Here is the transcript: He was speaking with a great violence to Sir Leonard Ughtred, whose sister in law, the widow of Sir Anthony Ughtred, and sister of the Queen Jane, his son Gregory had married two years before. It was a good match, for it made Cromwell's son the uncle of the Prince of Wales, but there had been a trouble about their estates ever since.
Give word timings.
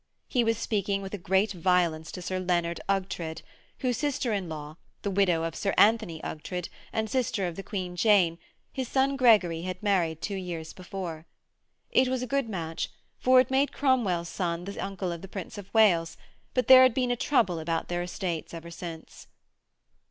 He 0.27 0.43
was 0.43 0.57
speaking 0.57 1.03
with 1.03 1.13
a 1.13 1.19
great 1.19 1.51
violence 1.51 2.11
to 2.13 2.23
Sir 2.23 2.39
Leonard 2.39 2.81
Ughtred, 2.89 3.43
whose 3.81 3.97
sister 3.99 4.33
in 4.33 4.49
law, 4.49 4.77
the 5.03 5.11
widow 5.11 5.43
of 5.43 5.53
Sir 5.55 5.75
Anthony 5.77 6.19
Ughtred, 6.23 6.69
and 6.91 7.07
sister 7.07 7.45
of 7.45 7.55
the 7.55 7.61
Queen 7.61 7.95
Jane, 7.95 8.39
his 8.73 8.87
son 8.87 9.15
Gregory 9.15 9.61
had 9.61 9.83
married 9.83 10.19
two 10.19 10.33
years 10.33 10.73
before. 10.73 11.27
It 11.91 12.07
was 12.07 12.23
a 12.23 12.33
good 12.33 12.49
match, 12.49 12.89
for 13.19 13.39
it 13.39 13.51
made 13.51 13.73
Cromwell's 13.73 14.27
son 14.27 14.63
the 14.65 14.79
uncle 14.79 15.11
of 15.11 15.21
the 15.21 15.27
Prince 15.27 15.59
of 15.59 15.71
Wales, 15.71 16.17
but 16.55 16.67
there 16.67 16.81
had 16.81 16.95
been 16.95 17.11
a 17.11 17.15
trouble 17.15 17.59
about 17.59 17.87
their 17.87 18.01
estates 18.01 18.55
ever 18.55 18.71
since. 18.71 19.27